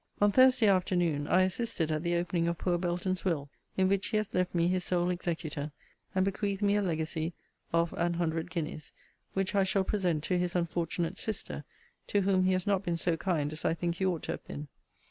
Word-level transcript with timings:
On 0.19 0.31
Thursday 0.31 0.65
afternoon 0.65 1.27
I 1.27 1.43
assisted 1.43 1.91
at 1.91 2.01
the 2.01 2.15
opening 2.15 2.47
of 2.47 2.57
poor 2.57 2.79
Belton's 2.79 3.23
will, 3.23 3.51
in 3.77 3.87
which 3.87 4.07
he 4.07 4.17
has 4.17 4.33
left 4.33 4.55
me 4.55 4.67
his 4.67 4.83
sole 4.83 5.11
executor, 5.11 5.71
and 6.15 6.25
bequeathed 6.25 6.63
me 6.63 6.75
a 6.75 6.81
legacy 6.81 7.33
of 7.71 7.93
an 7.93 8.15
hundred 8.15 8.49
guineas; 8.49 8.93
which 9.35 9.53
I 9.53 9.63
shall 9.63 9.83
present 9.83 10.23
to 10.23 10.39
his 10.39 10.55
unfortunate 10.55 11.19
sister, 11.19 11.65
to 12.07 12.21
whom 12.21 12.45
he 12.45 12.53
has 12.53 12.65
not 12.65 12.81
been 12.83 12.97
so 12.97 13.15
kind 13.15 13.53
as 13.53 13.63
I 13.63 13.75
think 13.75 13.97
he 13.97 14.05
ought 14.07 14.23
to 14.23 14.31
have 14.31 14.47
been. 14.47 14.69